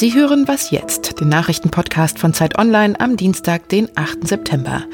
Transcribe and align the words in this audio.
Sie 0.00 0.14
hören 0.14 0.48
Was 0.48 0.70
jetzt, 0.70 1.20
den 1.20 1.28
Nachrichtenpodcast 1.28 2.18
von 2.18 2.32
Zeit 2.32 2.56
Online 2.58 2.98
am 2.98 3.18
Dienstag, 3.18 3.68
den 3.68 3.86
8. 3.96 4.26
September. 4.26 4.84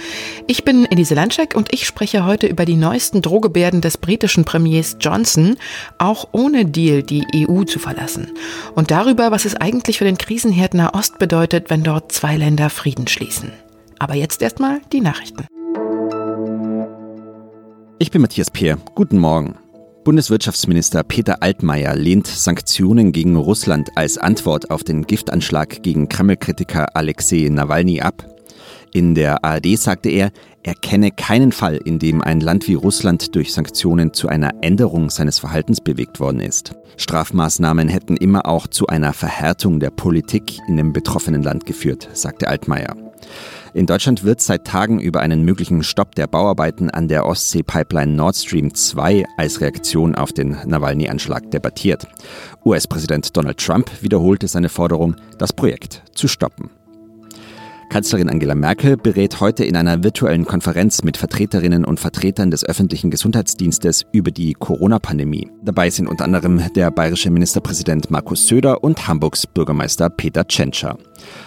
Ich 0.49 0.65
bin 0.65 0.85
Elise 0.85 1.15
Landschek 1.15 1.55
und 1.55 1.73
ich 1.73 1.87
spreche 1.87 2.25
heute 2.25 2.49
über 2.49 2.65
die 2.65 2.75
neuesten 2.75 3.23
Drohgebärden 3.23 3.81
des 3.81 3.99
britischen 3.99 4.45
Premiers 4.45 4.97
Johnson, 4.99 5.59
auch 5.99 6.27
ohne 6.33 6.67
Deal 6.67 7.05
die 7.05 7.25
EU 7.33 7.63
zu 7.63 7.79
verlassen. 7.79 8.33
Und 8.75 8.91
darüber, 8.91 9.31
was 9.31 9.45
es 9.45 9.55
eigentlich 9.55 9.99
für 9.99 10.05
den 10.05 10.19
Krisenherd 10.19 10.75
Nahost 10.75 11.21
bedeutet, 11.21 11.71
wenn 11.71 11.85
dort 11.85 12.11
zwei 12.11 12.37
Länder 12.37 12.69
Frieden 12.69 13.07
schließen. 13.07 13.53
Aber 14.01 14.15
jetzt 14.15 14.43
erstmal 14.43 14.81
die 14.93 15.03
Nachrichten. 15.03 15.47
Ich 18.01 18.11
bin 18.11 18.23
Matthias 18.23 18.51
Peer. 18.51 18.77
Guten 18.97 19.19
Morgen. 19.19 19.55
Bundeswirtschaftsminister 20.07 21.03
Peter 21.03 21.43
Altmaier 21.43 21.97
lehnt 21.97 22.29
Sanktionen 22.29 23.11
gegen 23.11 23.35
Russland 23.35 23.91
als 23.97 24.19
Antwort 24.19 24.71
auf 24.71 24.85
den 24.85 25.03
Giftanschlag 25.03 25.83
gegen 25.83 26.09
Kreml-Kritiker 26.09 26.95
Alexei 26.95 27.49
Nawalny 27.51 28.01
ab. 28.01 28.36
In 28.93 29.15
der 29.15 29.45
ARD 29.45 29.79
sagte 29.79 30.09
er, 30.09 30.31
er 30.63 30.75
kenne 30.75 31.11
keinen 31.11 31.53
Fall, 31.53 31.77
in 31.77 31.99
dem 31.99 32.23
ein 32.23 32.41
Land 32.41 32.67
wie 32.67 32.75
Russland 32.75 33.35
durch 33.35 33.53
Sanktionen 33.53 34.13
zu 34.13 34.29
einer 34.29 34.51
Änderung 34.63 35.11
seines 35.11 35.39
Verhaltens 35.39 35.81
bewegt 35.81 36.19
worden 36.19 36.41
ist. 36.41 36.75
Strafmaßnahmen 36.97 37.89
hätten 37.89 38.17
immer 38.17 38.47
auch 38.47 38.67
zu 38.67 38.87
einer 38.87 39.13
Verhärtung 39.13 39.81
der 39.81 39.91
Politik 39.91 40.59
in 40.67 40.77
dem 40.77 40.93
betroffenen 40.93 41.43
Land 41.43 41.67
geführt, 41.67 42.09
sagte 42.15 42.49
Altmaier. 42.49 42.97
In 43.75 43.87
Deutschland 43.87 44.25
wird 44.25 44.41
seit 44.41 44.65
Tagen 44.65 44.99
über 45.01 45.21
einen 45.21 45.43
möglichen 45.43 45.83
Stopp 45.83 46.15
der 46.15 46.27
Bauarbeiten 46.27 46.89
an 46.91 47.09
der 47.09 47.27
Ostsee-Pipeline 47.27 48.13
Nord 48.13 48.37
Stream 48.37 48.75
2 48.75 49.25
als 49.37 49.61
Reaktion 49.61 50.15
auf 50.15 50.33
den 50.33 50.57
Nawalny-Anschlag 50.65 51.51
debattiert. 51.51 52.09
US-Präsident 52.65 53.37
Donald 53.37 53.59
Trump 53.59 53.91
wiederholte 54.01 54.49
seine 54.49 54.71
Forderung, 54.71 55.17
das 55.39 55.53
Projekt 55.53 56.03
zu 56.15 56.27
stoppen. 56.27 56.71
Kanzlerin 57.89 58.29
Angela 58.29 58.55
Merkel 58.55 58.97
berät 58.97 59.41
heute 59.41 59.65
in 59.65 59.77
einer 59.77 60.03
virtuellen 60.03 60.45
Konferenz 60.45 61.03
mit 61.03 61.17
Vertreterinnen 61.17 61.85
und 61.85 62.01
Vertretern 62.01 62.51
des 62.51 62.65
öffentlichen 62.65 63.11
Gesundheitsdienstes 63.11 64.05
über 64.13 64.31
die 64.31 64.53
Corona-Pandemie. 64.55 65.51
Dabei 65.63 65.89
sind 65.91 66.09
unter 66.09 66.25
anderem 66.25 66.61
der 66.75 66.91
bayerische 66.91 67.31
Ministerpräsident 67.31 68.11
Markus 68.11 68.47
Söder 68.47 68.83
und 68.83 69.07
Hamburgs 69.07 69.47
Bürgermeister 69.47 70.11
Peter 70.11 70.47
Tschentscher. 70.47 70.99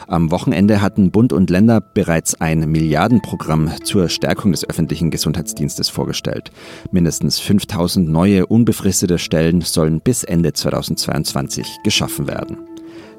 Am 0.07 0.31
Wochenende 0.31 0.81
hatten 0.81 1.11
Bund 1.11 1.33
und 1.33 1.49
Länder 1.49 1.81
bereits 1.81 2.39
ein 2.39 2.71
Milliardenprogramm 2.71 3.71
zur 3.83 4.09
Stärkung 4.09 4.51
des 4.51 4.67
öffentlichen 4.67 5.11
Gesundheitsdienstes 5.11 5.89
vorgestellt. 5.89 6.51
Mindestens 6.91 7.39
5000 7.39 8.09
neue 8.09 8.45
unbefristete 8.45 9.19
Stellen 9.19 9.61
sollen 9.61 10.01
bis 10.01 10.23
Ende 10.23 10.53
2022 10.53 11.79
geschaffen 11.83 12.27
werden. 12.27 12.57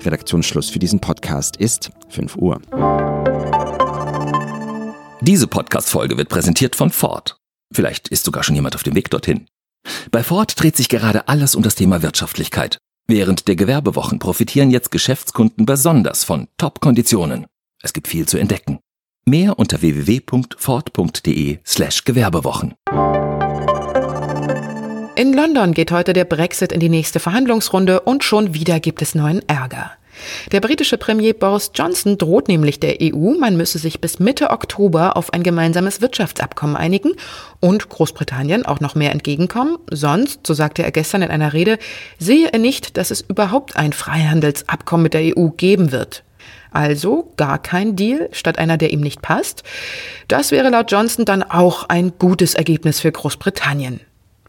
Redaktionsschluss 0.04 0.70
für 0.70 0.78
diesen 0.78 1.00
Podcast 1.00 1.56
ist 1.56 1.90
5 2.08 2.36
Uhr. 2.36 2.60
Diese 5.20 5.46
Podcast-Folge 5.46 6.16
wird 6.16 6.28
präsentiert 6.28 6.76
von 6.76 6.90
Ford. 6.90 7.36
Vielleicht 7.72 8.08
ist 8.08 8.24
sogar 8.24 8.42
schon 8.42 8.54
jemand 8.54 8.74
auf 8.74 8.82
dem 8.82 8.94
Weg 8.94 9.10
dorthin. 9.10 9.46
Bei 10.10 10.22
Ford 10.22 10.60
dreht 10.60 10.76
sich 10.76 10.88
gerade 10.88 11.28
alles 11.28 11.54
um 11.54 11.62
das 11.62 11.74
Thema 11.74 12.02
Wirtschaftlichkeit. 12.02 12.78
Während 13.06 13.48
der 13.48 13.56
Gewerbewochen 13.56 14.18
profitieren 14.18 14.70
jetzt 14.70 14.90
Geschäftskunden 14.90 15.66
besonders 15.66 16.24
von 16.24 16.48
Top-Konditionen. 16.58 17.46
Es 17.82 17.92
gibt 17.92 18.08
viel 18.08 18.26
zu 18.26 18.38
entdecken. 18.38 18.78
Mehr 19.26 19.58
unter 19.58 19.82
www.ford.de 19.82 21.58
slash 21.64 22.04
Gewerbewochen. 22.04 22.74
In 25.20 25.34
London 25.34 25.74
geht 25.74 25.92
heute 25.92 26.14
der 26.14 26.24
Brexit 26.24 26.72
in 26.72 26.80
die 26.80 26.88
nächste 26.88 27.20
Verhandlungsrunde 27.20 28.00
und 28.00 28.24
schon 28.24 28.54
wieder 28.54 28.80
gibt 28.80 29.02
es 29.02 29.14
neuen 29.14 29.46
Ärger. 29.50 29.90
Der 30.50 30.62
britische 30.62 30.96
Premier 30.96 31.34
Boris 31.34 31.72
Johnson 31.74 32.16
droht 32.16 32.48
nämlich 32.48 32.80
der 32.80 32.96
EU, 33.02 33.34
man 33.38 33.54
müsse 33.54 33.78
sich 33.78 34.00
bis 34.00 34.18
Mitte 34.18 34.48
Oktober 34.48 35.18
auf 35.18 35.34
ein 35.34 35.42
gemeinsames 35.42 36.00
Wirtschaftsabkommen 36.00 36.74
einigen 36.74 37.12
und 37.60 37.90
Großbritannien 37.90 38.64
auch 38.64 38.80
noch 38.80 38.94
mehr 38.94 39.12
entgegenkommen. 39.12 39.76
Sonst, 39.90 40.46
so 40.46 40.54
sagte 40.54 40.84
er 40.84 40.90
gestern 40.90 41.20
in 41.20 41.30
einer 41.30 41.52
Rede, 41.52 41.76
sehe 42.18 42.50
er 42.50 42.58
nicht, 42.58 42.96
dass 42.96 43.10
es 43.10 43.20
überhaupt 43.20 43.76
ein 43.76 43.92
Freihandelsabkommen 43.92 45.02
mit 45.02 45.12
der 45.12 45.36
EU 45.36 45.48
geben 45.48 45.92
wird. 45.92 46.24
Also 46.70 47.30
gar 47.36 47.60
kein 47.60 47.94
Deal 47.94 48.30
statt 48.32 48.58
einer, 48.58 48.78
der 48.78 48.90
ihm 48.90 49.02
nicht 49.02 49.20
passt. 49.20 49.64
Das 50.28 50.50
wäre 50.50 50.70
laut 50.70 50.90
Johnson 50.90 51.26
dann 51.26 51.42
auch 51.42 51.90
ein 51.90 52.14
gutes 52.18 52.54
Ergebnis 52.54 53.00
für 53.00 53.12
Großbritannien. 53.12 54.00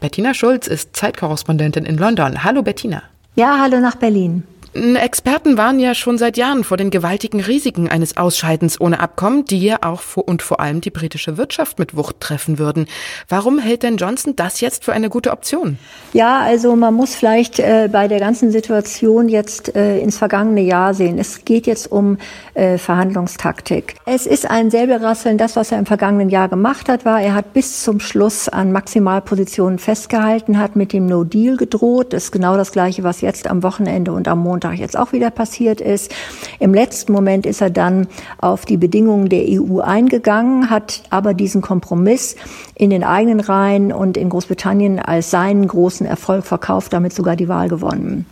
Bettina 0.02 0.34
Schulz 0.34 0.66
ist 0.66 0.96
Zeitkorrespondentin 0.96 1.84
in 1.84 1.96
London. 1.96 2.42
Hallo 2.42 2.62
Bettina. 2.62 3.04
Ja, 3.36 3.60
hallo 3.60 3.78
nach 3.78 3.94
Berlin. 3.94 4.42
Experten 4.74 5.58
waren 5.58 5.78
ja 5.78 5.94
schon 5.94 6.16
seit 6.16 6.38
Jahren 6.38 6.64
vor 6.64 6.78
den 6.78 6.90
gewaltigen 6.90 7.40
Risiken 7.40 7.88
eines 7.88 8.16
Ausscheidens 8.16 8.80
ohne 8.80 9.00
Abkommen, 9.00 9.44
die 9.44 9.62
ja 9.62 9.78
auch 9.82 10.00
vor 10.00 10.26
und 10.26 10.40
vor 10.40 10.60
allem 10.60 10.80
die 10.80 10.90
britische 10.90 11.36
Wirtschaft 11.36 11.78
mit 11.78 11.94
Wucht 11.94 12.20
treffen 12.20 12.58
würden. 12.58 12.86
Warum 13.28 13.58
hält 13.58 13.82
denn 13.82 13.98
Johnson 13.98 14.34
das 14.34 14.62
jetzt 14.62 14.84
für 14.84 14.94
eine 14.94 15.10
gute 15.10 15.30
Option? 15.30 15.76
Ja, 16.14 16.40
also 16.40 16.74
man 16.74 16.94
muss 16.94 17.14
vielleicht 17.14 17.58
äh, 17.58 17.90
bei 17.92 18.08
der 18.08 18.18
ganzen 18.18 18.50
Situation 18.50 19.28
jetzt 19.28 19.76
äh, 19.76 19.98
ins 19.98 20.16
vergangene 20.16 20.62
Jahr 20.62 20.94
sehen. 20.94 21.18
Es 21.18 21.44
geht 21.44 21.66
jetzt 21.66 21.92
um 21.92 22.16
äh, 22.54 22.78
Verhandlungstaktik. 22.78 23.96
Es 24.06 24.26
ist 24.26 24.50
ein 24.50 24.70
Säbelrasseln. 24.70 25.36
Das, 25.36 25.54
was 25.54 25.70
er 25.70 25.80
im 25.80 25.86
vergangenen 25.86 26.30
Jahr 26.30 26.48
gemacht 26.48 26.88
hat, 26.88 27.04
war, 27.04 27.20
er 27.20 27.34
hat 27.34 27.52
bis 27.52 27.82
zum 27.82 28.00
Schluss 28.00 28.48
an 28.48 28.72
Maximalpositionen 28.72 29.78
festgehalten, 29.78 30.58
hat 30.58 30.76
mit 30.76 30.94
dem 30.94 31.04
No 31.04 31.24
Deal 31.24 31.58
gedroht. 31.58 32.14
Das 32.14 32.24
ist 32.24 32.32
genau 32.32 32.56
das 32.56 32.72
Gleiche, 32.72 33.04
was 33.04 33.20
jetzt 33.20 33.48
am 33.48 33.62
Wochenende 33.62 34.12
und 34.12 34.28
am 34.28 34.38
Montag 34.38 34.61
Montag 34.62 34.78
jetzt 34.78 34.96
auch 34.96 35.12
wieder 35.12 35.30
passiert 35.30 35.80
ist. 35.80 36.14
Im 36.60 36.72
letzten 36.72 37.12
Moment 37.12 37.46
ist 37.46 37.60
er 37.60 37.70
dann 37.70 38.06
auf 38.38 38.64
die 38.64 38.76
Bedingungen 38.76 39.28
der 39.28 39.44
EU 39.48 39.80
eingegangen, 39.80 40.70
hat 40.70 41.02
aber 41.10 41.34
diesen 41.34 41.62
Kompromiss 41.62 42.36
in 42.76 42.90
den 42.90 43.02
eigenen 43.02 43.40
Reihen 43.40 43.92
und 43.92 44.16
in 44.16 44.28
Großbritannien 44.28 45.00
als 45.00 45.30
seinen 45.30 45.66
großen 45.66 46.06
Erfolg 46.06 46.44
verkauft, 46.44 46.92
damit 46.92 47.12
sogar 47.12 47.34
die 47.34 47.48
Wahl 47.48 47.68
gewonnen. 47.68 48.26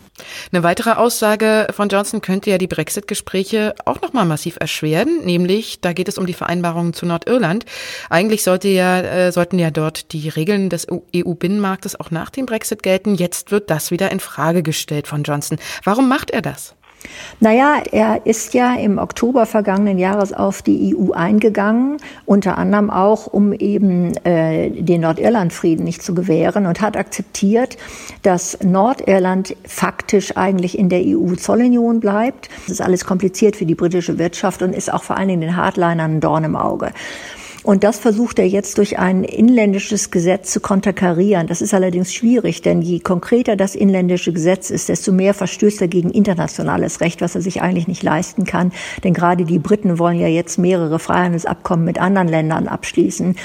Eine 0.52 0.62
weitere 0.62 0.92
Aussage 0.92 1.68
von 1.70 1.88
Johnson 1.88 2.20
könnte 2.20 2.50
ja 2.50 2.58
die 2.58 2.66
Brexit-Gespräche 2.66 3.74
auch 3.84 4.00
nochmal 4.00 4.24
massiv 4.26 4.56
erschweren, 4.60 5.24
nämlich 5.24 5.80
da 5.80 5.92
geht 5.92 6.08
es 6.08 6.18
um 6.18 6.26
die 6.26 6.34
Vereinbarungen 6.34 6.92
zu 6.92 7.06
Nordirland. 7.06 7.64
Eigentlich 8.08 8.42
sollte 8.42 8.68
ja, 8.68 9.00
äh, 9.00 9.32
sollten 9.32 9.58
ja 9.58 9.70
dort 9.70 10.12
die 10.12 10.28
Regeln 10.28 10.70
des 10.70 10.86
EU-Binnenmarktes 11.14 11.98
auch 11.98 12.10
nach 12.10 12.30
dem 12.30 12.46
Brexit 12.46 12.82
gelten. 12.82 13.14
Jetzt 13.14 13.50
wird 13.50 13.70
das 13.70 13.90
wieder 13.90 14.10
in 14.10 14.20
Frage 14.20 14.62
gestellt 14.62 15.06
von 15.06 15.22
Johnson. 15.22 15.58
Warum 15.84 16.08
macht 16.08 16.30
er 16.30 16.42
das? 16.42 16.74
Naja, 17.40 17.82
er 17.90 18.26
ist 18.26 18.52
ja 18.54 18.74
im 18.74 18.98
Oktober 18.98 19.46
vergangenen 19.46 19.98
Jahres 19.98 20.32
auf 20.32 20.62
die 20.62 20.94
EU 20.94 21.12
eingegangen, 21.12 21.96
unter 22.26 22.58
anderem 22.58 22.90
auch, 22.90 23.26
um 23.26 23.52
eben 23.52 24.14
äh, 24.24 24.70
den 24.70 25.00
Nordirlandfrieden 25.00 25.84
nicht 25.84 26.02
zu 26.02 26.14
gewähren 26.14 26.66
und 26.66 26.80
hat 26.80 26.96
akzeptiert, 26.96 27.78
dass 28.22 28.58
Nordirland 28.62 29.56
faktisch 29.64 30.36
eigentlich 30.36 30.78
in 30.78 30.88
der 30.90 31.02
EU-Zollunion 31.02 32.00
bleibt. 32.00 32.50
Das 32.66 32.72
ist 32.72 32.82
alles 32.82 33.04
kompliziert 33.04 33.56
für 33.56 33.66
die 33.66 33.74
britische 33.74 34.18
Wirtschaft 34.18 34.62
und 34.62 34.74
ist 34.74 34.92
auch 34.92 35.02
vor 35.02 35.16
allen 35.16 35.28
Dingen 35.28 35.40
den 35.40 35.56
Hardlinern 35.56 36.16
ein 36.16 36.20
Dorn 36.20 36.44
im 36.44 36.56
Auge. 36.56 36.92
Und 37.62 37.84
das 37.84 37.98
versucht 37.98 38.38
er 38.38 38.46
jetzt 38.46 38.78
durch 38.78 38.98
ein 38.98 39.22
inländisches 39.22 40.10
Gesetz 40.10 40.50
zu 40.50 40.60
konterkarieren. 40.60 41.46
Das 41.46 41.60
ist 41.60 41.74
allerdings 41.74 42.12
schwierig, 42.12 42.62
denn 42.62 42.80
je 42.80 43.00
konkreter 43.00 43.54
das 43.56 43.74
inländische 43.74 44.32
Gesetz 44.32 44.70
ist, 44.70 44.88
desto 44.88 45.12
mehr 45.12 45.34
verstößt 45.34 45.82
er 45.82 45.88
gegen 45.88 46.10
internationales 46.10 47.00
Recht, 47.00 47.20
was 47.20 47.34
er 47.34 47.42
sich 47.42 47.60
eigentlich 47.60 47.88
nicht 47.88 48.02
leisten 48.02 48.44
kann. 48.44 48.72
Denn 49.04 49.12
gerade 49.12 49.44
die 49.44 49.58
Briten 49.58 49.98
wollen 49.98 50.18
ja 50.18 50.28
jetzt 50.28 50.58
mehrere 50.58 50.98
Freihandelsabkommen 50.98 51.84
mit 51.84 52.00
anderen 52.00 52.28
Ländern 52.28 52.66
abschließen. 52.66 53.36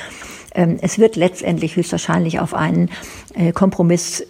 Ähm, 0.54 0.78
es 0.82 0.98
wird 0.98 1.18
letztendlich 1.18 1.76
höchstwahrscheinlich 1.76 2.40
auf 2.40 2.54
einen 2.54 2.90
äh, 3.34 3.52
Kompromiss 3.52 4.26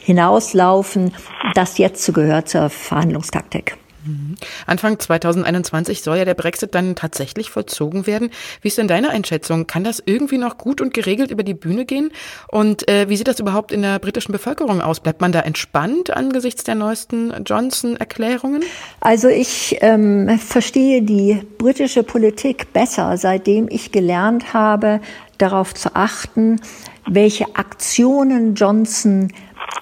hinauslaufen. 0.00 1.12
Das 1.54 1.78
jetzt 1.78 2.12
gehört 2.12 2.48
zur 2.48 2.68
Verhandlungstaktik. 2.68 3.76
Mhm. 4.04 4.34
Anfang 4.66 4.98
2021 4.98 6.02
soll 6.02 6.18
ja 6.18 6.24
der 6.24 6.34
Brexit 6.34 6.74
dann 6.74 6.96
tatsächlich 6.96 7.50
vollzogen 7.50 8.06
werden. 8.06 8.30
Wie 8.62 8.68
ist 8.68 8.78
denn 8.78 8.88
deine 8.88 9.10
Einschätzung? 9.10 9.66
Kann 9.66 9.84
das 9.84 10.02
irgendwie 10.04 10.38
noch 10.38 10.58
gut 10.58 10.80
und 10.80 10.94
geregelt 10.94 11.30
über 11.30 11.42
die 11.42 11.54
Bühne 11.54 11.84
gehen? 11.84 12.10
Und 12.48 12.88
äh, 12.88 13.08
wie 13.08 13.16
sieht 13.16 13.28
das 13.28 13.40
überhaupt 13.40 13.72
in 13.72 13.82
der 13.82 13.98
britischen 13.98 14.32
Bevölkerung 14.32 14.80
aus? 14.80 15.00
Bleibt 15.00 15.20
man 15.20 15.32
da 15.32 15.40
entspannt 15.40 16.10
angesichts 16.10 16.64
der 16.64 16.74
neuesten 16.74 17.32
Johnson-Erklärungen? 17.44 18.62
Also 19.00 19.28
ich 19.28 19.78
ähm, 19.80 20.38
verstehe 20.38 21.02
die 21.02 21.40
britische 21.58 22.02
Politik 22.02 22.72
besser, 22.72 23.16
seitdem 23.16 23.68
ich 23.68 23.92
gelernt 23.92 24.54
habe, 24.54 25.00
darauf 25.38 25.74
zu 25.74 25.94
achten, 25.94 26.60
welche 27.06 27.56
Aktionen 27.56 28.54
Johnson 28.54 29.32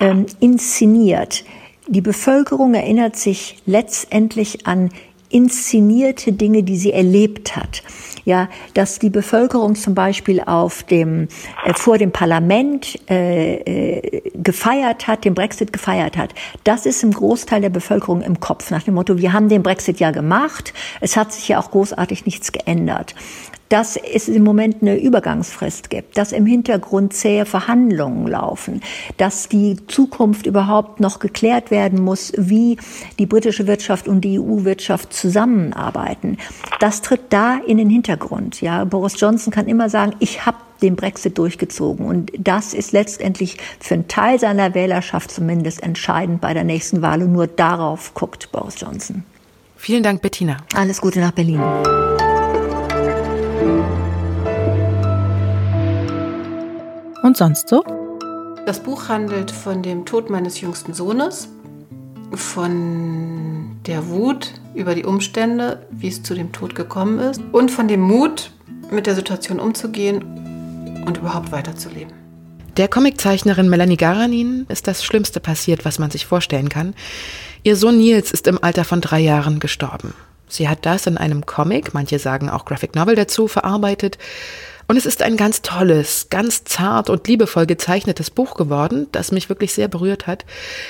ähm, 0.01 0.27
inszeniert. 0.41 1.45
Die 1.91 2.03
Bevölkerung 2.03 2.75
erinnert 2.75 3.17
sich 3.17 3.57
letztendlich 3.65 4.67
an 4.67 4.91
inszenierte 5.31 6.33
Dinge, 6.33 6.63
die 6.63 6.77
sie 6.77 6.93
erlebt 6.93 7.57
hat. 7.57 7.83
ja, 8.25 8.51
dass 8.75 8.99
die 8.99 9.09
Bevölkerung 9.09 9.75
zum 9.75 9.95
Beispiel 9.95 10.43
auf 10.43 10.83
dem, 10.83 11.29
äh, 11.65 11.73
vor 11.73 11.97
dem 11.97 12.13
Parlament 12.13 12.99
äh, 13.09 13.55
äh, 13.55 14.23
gefeiert 14.35 15.07
hat, 15.07 15.25
den 15.25 15.33
Brexit 15.33 15.73
gefeiert 15.73 16.19
hat. 16.19 16.35
Das 16.63 16.85
ist 16.85 17.03
im 17.03 17.13
Großteil 17.13 17.63
der 17.63 17.71
Bevölkerung 17.71 18.21
im 18.21 18.39
Kopf 18.39 18.71
nach 18.71 18.83
dem 18.83 18.95
Motto, 18.95 19.17
wir 19.17 19.33
haben 19.33 19.49
den 19.49 19.63
Brexit 19.63 19.99
ja 19.99 20.11
gemacht, 20.11 20.75
es 21.01 21.17
hat 21.17 21.33
sich 21.33 21.49
ja 21.49 21.59
auch 21.59 21.71
großartig 21.71 22.27
nichts 22.27 22.53
geändert 22.53 23.15
dass 23.69 23.97
es 23.97 24.29
im 24.29 24.45
Moment 24.45 24.83
eine 24.83 24.99
Übergangsfrist 24.99 25.91
gibt, 25.91 26.17
dass 26.17 26.33
im 26.33 26.47
Hintergrund 26.47 27.13
zähe 27.13 27.45
Verhandlungen 27.45 28.27
laufen, 28.27 28.81
dass 29.17 29.49
die 29.49 29.77
Zukunft 29.87 30.47
überhaupt 30.47 31.01
noch 31.01 31.19
geklärt 31.19 31.71
werden 31.71 32.03
muss, 32.03 32.33
wie 32.37 32.79
die 33.19 33.27
britische 33.27 33.67
Wirtschaft 33.67 34.09
und 34.09 34.23
die 34.23 34.39
EU-Wirtschaft 34.39 35.13
zusammenarbeiten. 35.13 36.39
Das 36.81 37.03
tritt 37.03 37.21
da 37.31 37.59
in 37.67 37.79
den 37.79 37.91
Hintergrund. 37.91 38.61
Ja, 38.61 38.85
Boris 38.85 39.21
Johnson 39.21 39.53
kann 39.53 39.69
immer 39.69 39.89
sagen, 39.89 40.15
ich 40.19 40.47
habe 40.47 40.59
den 40.83 40.97
Brexit 40.97 41.39
durchgezogen. 41.39 42.07
Und 42.07 42.33
das 42.39 42.75
ist 42.75 42.93
letztendlich 42.93 43.59
für 43.81 43.95
einen 43.95 44.09
Teil 44.09 44.39
seiner 44.39 44.75
Wählerschaft 44.75 45.31
zumindest 45.31 45.83
entscheidend 45.83 46.41
bei 46.41 46.55
der 46.55 46.65
nächsten 46.65 47.03
Wahl. 47.03 47.23
Und 47.23 47.33
nur 47.33 47.47
darauf 47.47 48.15
guckt 48.15 48.51
Boris 48.53 48.81
Johnson. 48.81 49.25
Vielen 49.77 50.03
Dank, 50.03 50.23
Bettina. 50.23 50.59
Alles 50.75 51.01
Gute 51.01 51.21
nach 51.21 51.33
Berlin. 51.33 51.61
Und 57.29 57.37
sonst 57.37 57.69
so? 57.69 57.85
Das 58.65 58.81
Buch 58.81 59.11
handelt 59.11 59.51
von 59.51 59.83
dem 59.83 60.07
Tod 60.07 60.31
meines 60.31 60.63
jüngsten 60.63 60.95
Sohnes, 60.95 61.51
von 62.33 63.77
der 63.87 64.09
Wut 64.09 64.55
über 64.75 64.95
die 64.95 65.05
Umstände, 65.05 65.87
wie 65.91 66.09
es 66.09 66.23
zu 66.23 66.33
dem 66.35 66.53
Tod 66.53 66.75
gekommen 66.75 67.19
ist 67.19 67.43
und 67.53 67.71
von 67.71 67.87
dem 67.87 68.01
Mut, 68.01 68.51
mit 68.91 69.07
der 69.07 69.15
Situation 69.15 69.61
umzugehen 69.61 71.05
und 71.07 71.19
überhaupt 71.19 71.53
weiterzuleben. 71.53 72.15
Der 72.79 72.89
Comiczeichnerin 72.89 73.69
Melanie 73.69 73.99
Garanin 73.99 74.65
ist 74.71 74.87
das 74.87 75.05
Schlimmste 75.05 75.39
passiert, 75.39 75.85
was 75.85 75.99
man 75.99 76.11
sich 76.11 76.25
vorstellen 76.25 76.71
kann. 76.71 76.95
Ihr 77.63 77.77
Sohn 77.77 77.99
Nils 77.99 78.33
ist 78.33 78.47
im 78.47 78.59
Alter 78.65 78.85
von 78.85 79.03
drei 79.03 79.21
Jahren 79.21 79.61
gestorben. 79.61 80.15
Sie 80.49 80.67
hat 80.67 80.87
das 80.87 81.07
in 81.07 81.19
einem 81.19 81.45
Comic, 81.45 81.93
manche 81.93 82.19
sagen 82.19 82.49
auch 82.49 82.65
Graphic 82.65 82.95
Novel 82.95 83.17
dazu, 83.17 83.49
verarbeitet. 83.49 84.17
Und 84.91 84.97
es 84.97 85.05
ist 85.05 85.23
ein 85.23 85.37
ganz 85.37 85.61
tolles, 85.61 86.29
ganz 86.31 86.65
zart 86.65 87.11
und 87.11 87.29
liebevoll 87.29 87.67
gezeichnetes 87.67 88.31
Buch 88.31 88.55
geworden, 88.55 89.07
das 89.13 89.33
mich 89.33 89.51
wirklich 89.51 89.75
sehr 89.75 89.87
berührt 89.87 90.27
hat. 90.27 90.47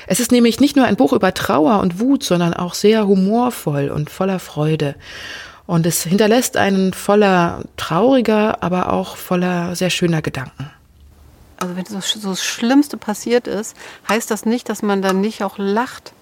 Es 0.07 0.21
ist 0.21 0.31
nämlich 0.31 0.61
nicht 0.61 0.77
nur 0.77 0.85
ein 0.85 0.95
Buch 0.95 1.13
über 1.13 1.35
Trauer 1.35 1.81
und 1.81 1.99
Wut, 1.99 2.23
sondern 2.23 2.55
auch 2.55 2.75
sehr 2.75 3.09
humorvoll 3.09 3.91
und 3.91 4.09
voller 4.09 4.39
Freude. 4.39 4.95
Und 5.67 5.85
es 5.85 6.05
hinterlässt 6.05 6.57
einen 6.57 6.93
voller 6.95 7.65
trauriger, 7.77 8.63
aber 8.63 8.93
auch 8.93 9.17
voller 9.17 9.75
sehr 9.75 9.91
schöner 9.91 10.23
Gedanken. 10.23 10.71
Also 11.59 11.75
wenn 11.75 11.85
so, 11.85 11.99
das 11.99 12.45
Schlimmste 12.45 12.99
passiert 12.99 13.49
ist, 13.49 13.77
heißt 14.09 14.31
das 14.31 14.47
nicht, 14.47 14.69
dass 14.69 14.81
man 14.81 15.03
dann 15.03 15.21
nicht 15.21 15.43
auch 15.43 15.59
lacht. 15.59 16.13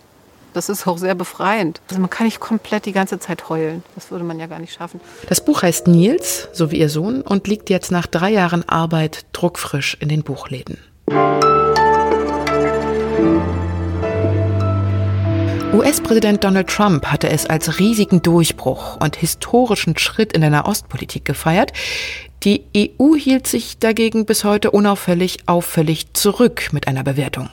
Das 0.56 0.70
ist 0.70 0.86
auch 0.86 0.96
sehr 0.96 1.14
befreiend. 1.14 1.82
Also 1.90 2.00
man 2.00 2.08
kann 2.08 2.24
nicht 2.24 2.40
komplett 2.40 2.86
die 2.86 2.92
ganze 2.92 3.18
Zeit 3.18 3.50
heulen. 3.50 3.82
Das 3.94 4.10
würde 4.10 4.24
man 4.24 4.40
ja 4.40 4.46
gar 4.46 4.58
nicht 4.58 4.72
schaffen. 4.72 5.02
Das 5.28 5.44
Buch 5.44 5.60
heißt 5.60 5.86
Nils, 5.86 6.48
so 6.54 6.70
wie 6.70 6.78
ihr 6.78 6.88
Sohn, 6.88 7.20
und 7.20 7.46
liegt 7.46 7.68
jetzt 7.68 7.92
nach 7.92 8.06
drei 8.06 8.30
Jahren 8.30 8.66
Arbeit 8.66 9.26
druckfrisch 9.32 9.98
in 10.00 10.08
den 10.08 10.22
Buchläden. 10.22 10.78
US-Präsident 15.74 16.42
Donald 16.42 16.68
Trump 16.68 17.04
hatte 17.04 17.28
es 17.28 17.44
als 17.44 17.78
riesigen 17.78 18.22
Durchbruch 18.22 18.96
und 18.96 19.14
historischen 19.16 19.98
Schritt 19.98 20.32
in 20.32 20.40
der 20.40 20.48
Nahostpolitik 20.48 21.26
gefeiert. 21.26 21.74
Die 22.44 22.64
EU 22.74 23.14
hielt 23.14 23.46
sich 23.46 23.78
dagegen 23.78 24.24
bis 24.24 24.42
heute 24.42 24.70
unauffällig 24.70 25.40
auffällig 25.44 26.14
zurück 26.14 26.70
mit 26.72 26.88
einer 26.88 27.04
Bewertung. 27.04 27.50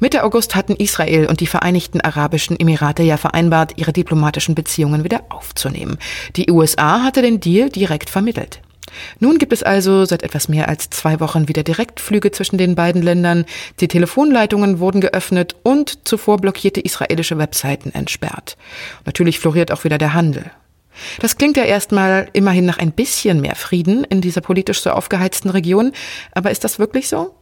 Mitte 0.00 0.24
August 0.24 0.54
hatten 0.54 0.76
Israel 0.76 1.26
und 1.26 1.40
die 1.40 1.46
Vereinigten 1.46 2.00
Arabischen 2.00 2.58
Emirate 2.58 3.02
ja 3.02 3.16
vereinbart, 3.16 3.74
ihre 3.76 3.92
diplomatischen 3.92 4.54
Beziehungen 4.54 5.04
wieder 5.04 5.24
aufzunehmen. 5.28 5.98
Die 6.36 6.50
USA 6.50 7.02
hatte 7.02 7.22
den 7.22 7.40
Deal 7.40 7.68
direkt 7.68 8.10
vermittelt. 8.10 8.60
Nun 9.18 9.38
gibt 9.38 9.52
es 9.52 9.62
also 9.62 10.04
seit 10.04 10.22
etwas 10.22 10.48
mehr 10.48 10.68
als 10.68 10.90
zwei 10.90 11.20
Wochen 11.20 11.48
wieder 11.48 11.62
Direktflüge 11.62 12.30
zwischen 12.30 12.58
den 12.58 12.74
beiden 12.74 13.02
Ländern, 13.02 13.44
die 13.80 13.88
Telefonleitungen 13.88 14.78
wurden 14.78 15.00
geöffnet 15.00 15.56
und 15.62 16.06
zuvor 16.06 16.38
blockierte 16.38 16.80
israelische 16.80 17.38
Webseiten 17.38 17.92
entsperrt. 17.92 18.56
Natürlich 19.04 19.38
floriert 19.38 19.72
auch 19.72 19.84
wieder 19.84 19.98
der 19.98 20.14
Handel. 20.14 20.50
Das 21.20 21.36
klingt 21.36 21.56
ja 21.56 21.64
erstmal 21.64 22.28
immerhin 22.32 22.64
nach 22.64 22.78
ein 22.78 22.92
bisschen 22.92 23.40
mehr 23.40 23.54
Frieden 23.54 24.04
in 24.04 24.20
dieser 24.22 24.40
politisch 24.40 24.80
so 24.80 24.90
aufgeheizten 24.90 25.50
Region, 25.50 25.92
aber 26.32 26.50
ist 26.50 26.64
das 26.64 26.78
wirklich 26.78 27.08
so? 27.08 27.34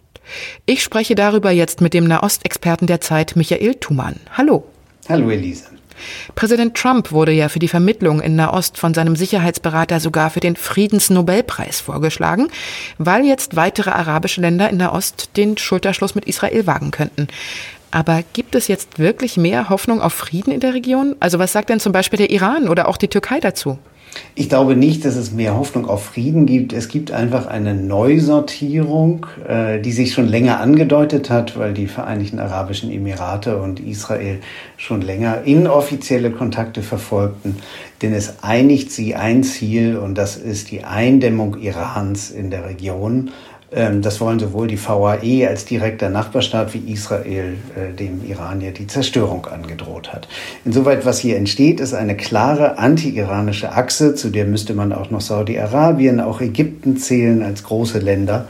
Ich 0.67 0.83
spreche 0.83 1.15
darüber 1.15 1.51
jetzt 1.51 1.81
mit 1.81 1.95
dem 1.95 2.05
Nahostexperten 2.05 2.87
der 2.87 3.01
Zeit, 3.01 3.37
Michael 3.37 3.75
Thumann. 3.75 4.17
Hallo. 4.37 4.65
Hallo, 5.09 5.31
Elise. 5.31 5.65
Präsident 6.35 6.77
Trump 6.77 7.13
wurde 7.13 7.33
ja 7.33 7.49
für 7.49 7.59
die 7.59 7.69
Vermittlung 7.69 8.21
in 8.21 8.37
Nahost 8.37 8.79
von 8.79 8.95
seinem 8.95 9.17
Sicherheitsberater 9.17 10.01
sogar 10.01 10.31
für 10.31 10.41
den 10.41 10.57
Friedensnobelpreis 10.57 11.81
vorgeschlagen, 11.81 12.49
weil 12.99 13.25
jetzt 13.25 13.57
weitere 13.57 13.91
arabische 13.91 14.41
Länder 14.41 14.69
in 14.71 14.79
Nahost 14.79 15.37
den 15.37 15.57
Schulterschluss 15.57 16.15
mit 16.15 16.25
Israel 16.25 16.67
wagen 16.67 16.91
könnten. 16.91 17.29
Aber 17.95 18.25
gibt 18.33 18.57
es 18.57 18.67
jetzt 18.67 18.99
wirklich 18.99 19.37
mehr 19.37 19.69
Hoffnung 19.69 20.01
auf 20.01 20.13
Frieden 20.13 20.53
in 20.53 20.59
der 20.59 20.75
Region? 20.75 21.15
Also 21.21 21.39
was 21.39 21.53
sagt 21.53 21.69
denn 21.69 21.79
zum 21.79 21.93
Beispiel 21.93 22.17
der 22.17 22.29
Iran 22.29 22.67
oder 22.69 22.89
auch 22.89 22.97
die 22.97 23.07
Türkei 23.07 23.39
dazu? 23.39 23.79
Ich 24.35 24.49
glaube 24.49 24.75
nicht, 24.75 25.05
dass 25.05 25.15
es 25.15 25.31
mehr 25.31 25.57
Hoffnung 25.57 25.87
auf 25.89 26.07
Frieden 26.07 26.45
gibt. 26.45 26.73
Es 26.73 26.89
gibt 26.89 27.13
einfach 27.13 27.47
eine 27.47 27.73
Neusortierung, 27.73 29.27
äh, 29.47 29.81
die 29.81 29.93
sich 29.93 30.13
schon 30.13 30.27
länger 30.27 30.59
angedeutet 30.59 31.31
hat, 31.31 31.57
weil 31.57 31.73
die 31.73 31.87
Vereinigten 31.87 32.41
Arabischen 32.41 32.91
Emirate 32.91 33.59
und 33.59 33.79
Israel 33.79 34.41
schon 34.77 35.01
länger 35.01 35.43
inoffizielle 35.45 36.33
Kontakte 36.33 36.83
verfolgten. 36.83 37.59
Denn 38.03 38.13
es 38.13 38.43
einigt 38.43 38.91
sie 38.91 39.15
ein 39.15 39.45
Ziel 39.45 39.99
und 39.99 40.19
das 40.19 40.37
ist 40.37 40.73
die 40.73 40.83
Eindämmung 40.83 41.61
Irans 41.61 42.33
in 42.33 42.51
der 42.51 42.65
Region. 42.67 43.31
Ähm, 43.75 44.03
das 44.03 44.21
wollen 44.21 44.39
sowohl 44.39 44.69
die 44.69 44.79
VAE 44.79 45.49
als 45.49 45.65
direkter 45.65 46.09
Nachbarstaat 46.09 46.75
wie 46.75 46.93
Israel 46.93 47.57
äh, 47.75 47.93
dem 47.93 48.25
Iran 48.25 48.61
ja 48.61 48.71
die 48.71 48.87
Zerstörung 48.87 49.47
angedroht 49.47 50.13
hat. 50.13 50.29
Insoweit, 50.65 51.05
was 51.05 51.19
hier 51.19 51.37
entsteht, 51.37 51.81
ist 51.81 51.95
eine 51.95 52.17
klare 52.17 52.79
anti-iranische 52.79 53.73
Achse, 53.73 54.15
zu 54.15 54.31
der 54.31 54.45
müsste 54.45 54.75
man 54.75 54.93
auch 54.93 55.11
noch 55.11 55.21
Saudi-Arabien, 55.21 56.21
auch 56.21 56.41
Ägypten 56.41 56.97
zählen 56.97 57.43
als 57.43 57.65
große 57.65 57.99
Länder. 57.99 58.49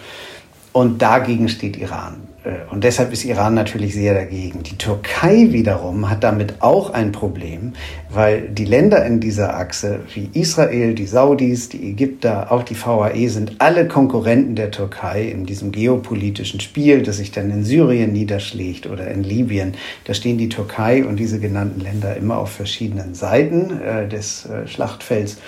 Und 0.72 1.00
dagegen 1.00 1.48
steht 1.48 1.76
Iran. 1.76 2.16
Äh, 2.44 2.70
und 2.70 2.84
deshalb 2.84 3.12
ist 3.12 3.24
Iran 3.24 3.54
natürlich 3.54 3.94
sehr 3.94 4.14
dagegen. 4.14 4.62
Die 4.62 4.76
Türkei 4.76 5.48
wiederum 5.50 6.08
hat 6.08 6.22
damit 6.22 6.60
auch 6.60 6.90
ein 6.90 7.12
Problem, 7.12 7.72
weil 8.10 8.48
die 8.48 8.64
Länder 8.64 9.04
in 9.04 9.20
dieser 9.20 9.56
Achse 9.56 10.00
wie 10.14 10.30
Israel, 10.32 10.94
die 10.94 11.06
Saudis, 11.06 11.68
die 11.68 11.90
Ägypter, 11.90 12.52
auch 12.52 12.62
die 12.62 12.76
VAE 12.76 13.28
sind 13.28 13.56
alle 13.58 13.88
Konkurrenten 13.88 14.54
der 14.54 14.70
Türkei 14.70 15.24
in 15.24 15.46
diesem 15.46 15.72
geopolitischen 15.72 16.60
Spiel, 16.60 17.02
das 17.02 17.16
sich 17.16 17.32
dann 17.32 17.50
in 17.50 17.64
Syrien 17.64 18.12
niederschlägt 18.12 18.86
oder 18.86 19.08
in 19.10 19.24
Libyen. 19.24 19.74
Da 20.04 20.14
stehen 20.14 20.38
die 20.38 20.48
Türkei 20.48 21.04
und 21.04 21.16
diese 21.16 21.40
genannten 21.40 21.80
Länder 21.80 22.16
immer 22.16 22.38
auf 22.38 22.50
verschiedenen 22.50 23.14
Seiten 23.14 23.80
äh, 23.80 24.08
des 24.08 24.46
äh, 24.46 24.66
Schlachtfelds. 24.66 25.38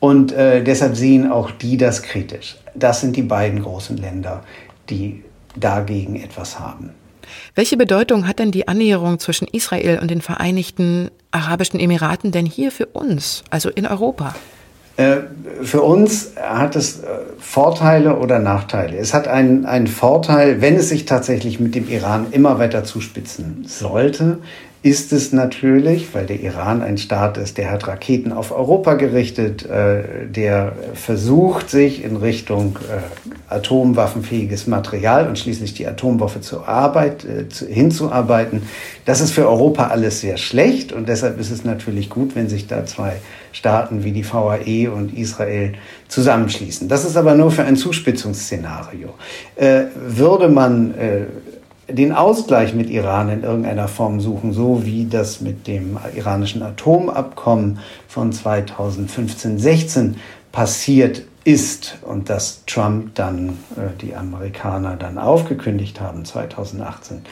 Und 0.00 0.30
äh, 0.30 0.62
deshalb 0.62 0.94
sehen 0.94 1.30
auch 1.30 1.50
die 1.50 1.76
das 1.76 2.02
kritisch. 2.02 2.56
Das 2.76 3.00
sind 3.00 3.16
die 3.16 3.22
beiden 3.22 3.62
großen 3.62 3.96
Länder, 3.96 4.44
die 4.90 5.24
dagegen 5.60 6.16
etwas 6.16 6.58
haben. 6.58 6.90
Welche 7.54 7.76
Bedeutung 7.76 8.26
hat 8.26 8.38
denn 8.38 8.50
die 8.50 8.68
Annäherung 8.68 9.18
zwischen 9.18 9.48
Israel 9.48 9.98
und 10.00 10.10
den 10.10 10.22
Vereinigten 10.22 11.10
Arabischen 11.30 11.78
Emiraten 11.78 12.32
denn 12.32 12.46
hier 12.46 12.72
für 12.72 12.86
uns, 12.86 13.44
also 13.50 13.68
in 13.68 13.86
Europa? 13.86 14.34
Äh, 14.96 15.18
für 15.62 15.82
uns 15.82 16.32
hat 16.36 16.74
es 16.74 17.00
äh, 17.00 17.06
Vorteile 17.38 18.16
oder 18.16 18.40
Nachteile. 18.40 18.96
Es 18.96 19.14
hat 19.14 19.28
einen, 19.28 19.64
einen 19.64 19.86
Vorteil, 19.86 20.60
wenn 20.60 20.74
es 20.74 20.88
sich 20.88 21.04
tatsächlich 21.04 21.60
mit 21.60 21.76
dem 21.76 21.88
Iran 21.88 22.26
immer 22.32 22.58
weiter 22.58 22.82
zuspitzen 22.82 23.64
sollte, 23.64 24.38
ist 24.82 25.12
es 25.12 25.32
natürlich, 25.32 26.14
weil 26.14 26.26
der 26.26 26.40
Iran 26.40 26.82
ein 26.82 26.98
Staat 26.98 27.36
ist, 27.36 27.58
der 27.58 27.70
hat 27.70 27.88
Raketen 27.88 28.32
auf 28.32 28.52
Europa 28.52 28.94
gerichtet, 28.94 29.66
äh, 29.66 30.26
der 30.28 30.72
versucht, 30.94 31.68
sich 31.68 32.04
in 32.04 32.16
Richtung 32.16 32.78
äh, 32.88 33.52
atomwaffenfähiges 33.52 34.68
Material 34.68 35.26
und 35.26 35.36
schließlich 35.36 35.74
die 35.74 35.86
Atomwaffe 35.86 36.40
zur 36.42 36.68
Arbeit 36.68 37.24
äh, 37.24 37.48
zu, 37.48 37.66
hinzuarbeiten. 37.66 38.62
Das 39.04 39.20
ist 39.20 39.32
für 39.32 39.48
Europa 39.48 39.88
alles 39.88 40.20
sehr 40.20 40.36
schlecht 40.36 40.92
und 40.92 41.08
deshalb 41.08 41.40
ist 41.40 41.50
es 41.50 41.64
natürlich 41.64 42.08
gut, 42.08 42.36
wenn 42.36 42.48
sich 42.48 42.68
da 42.68 42.86
zwei 42.86 43.14
Staaten 43.50 44.04
wie 44.04 44.12
die 44.12 44.24
VAE 44.24 44.92
und 44.92 45.16
Israel 45.18 45.72
zusammenschließen. 46.06 46.88
Das 46.88 47.04
ist 47.04 47.16
aber 47.16 47.34
nur 47.34 47.50
für 47.50 47.64
ein 47.64 47.74
Zuspitzungsszenario. 47.74 49.14
Äh, 49.56 49.86
würde 49.96 50.48
man 50.48 50.94
äh, 50.94 51.24
den 51.88 52.12
Ausgleich 52.12 52.74
mit 52.74 52.90
Iran 52.90 53.30
in 53.30 53.42
irgendeiner 53.42 53.88
Form 53.88 54.20
suchen, 54.20 54.52
so 54.52 54.84
wie 54.84 55.06
das 55.06 55.40
mit 55.40 55.66
dem 55.66 55.98
iranischen 56.14 56.62
Atomabkommen 56.62 57.78
von 58.06 58.32
2015-16 58.32 60.14
passiert 60.52 61.22
ist 61.48 61.96
und 62.02 62.28
dass 62.28 62.62
Trump 62.66 63.14
dann, 63.14 63.48
äh, 63.76 63.96
die 64.02 64.14
Amerikaner 64.14 64.96
dann 64.96 65.16
aufgekündigt 65.16 65.98
haben 65.98 66.26
2018. 66.26 67.22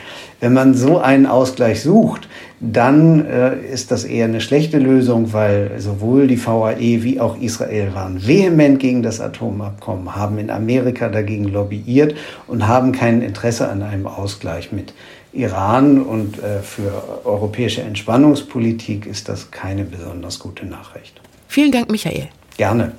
Wenn 0.40 0.54
man 0.54 0.72
so 0.72 0.98
einen 0.98 1.26
Ausgleich 1.26 1.82
sucht, 1.82 2.26
dann 2.58 3.26
äh, 3.26 3.60
ist 3.60 3.90
das 3.90 4.04
eher 4.04 4.24
eine 4.24 4.40
schlechte 4.40 4.78
Lösung, 4.78 5.34
weil 5.34 5.78
sowohl 5.78 6.28
die 6.28 6.42
VAE 6.42 7.02
wie 7.02 7.20
auch 7.20 7.38
Israel 7.38 7.94
waren 7.94 8.26
vehement 8.26 8.78
gegen 8.78 9.02
das 9.02 9.20
Atomabkommen, 9.20 10.16
haben 10.16 10.38
in 10.38 10.48
Amerika 10.48 11.10
dagegen 11.10 11.44
lobbyiert 11.44 12.14
und 12.46 12.66
haben 12.66 12.92
kein 12.92 13.20
Interesse 13.20 13.68
an 13.68 13.82
einem 13.82 14.06
Ausgleich 14.06 14.72
mit 14.72 14.94
Iran. 15.34 16.00
Und 16.00 16.42
äh, 16.42 16.62
für 16.62 17.20
europäische 17.26 17.82
Entspannungspolitik 17.82 19.04
ist 19.04 19.28
das 19.28 19.50
keine 19.50 19.84
besonders 19.84 20.38
gute 20.38 20.64
Nachricht. 20.64 21.20
Vielen 21.48 21.70
Dank, 21.70 21.90
Michael. 21.90 22.28
Gerne. 22.56 22.92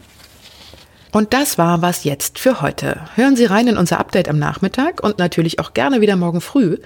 Und 1.18 1.34
das 1.34 1.58
war 1.58 1.82
was 1.82 2.04
jetzt 2.04 2.38
für 2.38 2.62
heute. 2.62 3.02
Hören 3.16 3.36
Sie 3.36 3.46
rein 3.46 3.66
in 3.66 3.78
unser 3.78 4.00
Update 4.00 4.30
am 4.30 4.38
Nachmittag 4.38 5.04
und 5.04 5.18
natürlich 5.18 5.60
auch 5.60 5.74
gerne 5.74 6.00
wieder 6.00 6.16
morgen 6.16 6.42
früh. 6.42 6.78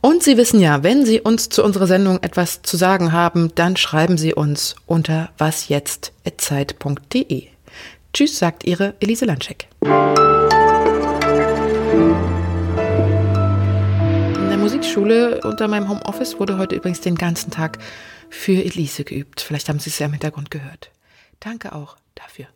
Und 0.00 0.24
Sie 0.24 0.36
wissen 0.36 0.58
ja, 0.58 0.82
wenn 0.82 1.06
Sie 1.06 1.20
uns 1.20 1.50
zu 1.50 1.62
unserer 1.62 1.86
Sendung 1.86 2.20
etwas 2.20 2.62
zu 2.62 2.76
sagen 2.76 3.12
haben, 3.12 3.54
dann 3.54 3.76
schreiben 3.76 4.18
Sie 4.18 4.34
uns 4.34 4.74
unter 4.86 5.30
wasjetzt.zeit.de. 5.38 7.46
Tschüss, 8.12 8.38
sagt 8.40 8.64
Ihre 8.64 8.94
Elise 8.98 9.24
Landschek. 9.24 9.68
In 9.82 9.88
der 14.48 14.58
Musikschule 14.58 15.42
unter 15.44 15.68
meinem 15.68 15.88
Homeoffice 15.88 16.40
wurde 16.40 16.58
heute 16.58 16.74
übrigens 16.74 17.02
den 17.02 17.14
ganzen 17.14 17.52
Tag 17.52 17.78
für 18.30 18.64
Elise 18.64 19.04
geübt. 19.04 19.42
Vielleicht 19.42 19.68
haben 19.68 19.78
Sie 19.78 19.90
es 19.90 19.98
ja 20.00 20.06
im 20.06 20.12
Hintergrund 20.12 20.50
gehört. 20.50 20.90
Danke 21.38 21.72
auch 21.72 21.96
dafür. 22.16 22.46